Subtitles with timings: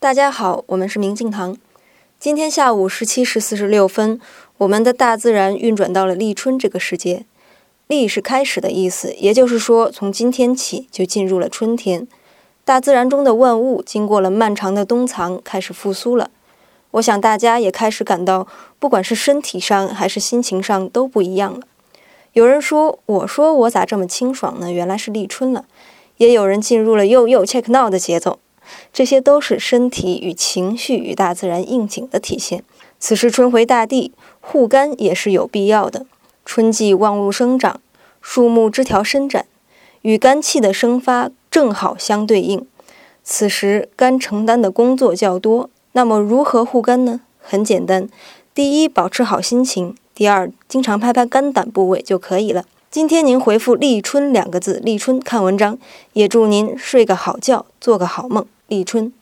[0.00, 1.54] 大家好，我们是明镜堂。
[2.18, 4.18] 今天下午十七时四十六分，
[4.56, 7.26] 我们的大自然运转到了立春这个时节。
[7.86, 12.08] 立是开始的意思，也就是说，从今天起就进入了春天。
[12.64, 16.30] 大自然中的万物经过了漫长的冬藏，开始复苏了。
[16.92, 18.48] 我想大家也开始感到，
[18.78, 21.60] 不管是身体上还是心情上都不一样了。
[22.32, 25.66] 有人说：“我说我咋这么清爽呢？”原来是立春了。
[26.16, 28.38] 也有人进入了又又 check now 的节奏。
[28.92, 32.62] 这些都是身体与情绪与大自然应景的体现。
[32.98, 36.06] 此时春回大地，护肝也是有必要的。
[36.44, 37.80] 春季万物生长，
[38.20, 39.46] 树木枝条伸展，
[40.02, 42.66] 与肝气的生发正好相对应。
[43.22, 47.20] 此时肝承担的工作较多，那么如何护肝呢？
[47.40, 48.08] 很简单，
[48.54, 49.94] 第一，保持好心情。
[50.14, 52.64] 第二，经常拍拍肝胆部位就可以了。
[52.90, 55.78] 今天您回复“立春”两个字，立春看文章，
[56.12, 58.44] 也祝您睡个好觉，做个好梦。
[58.70, 59.12] 立春。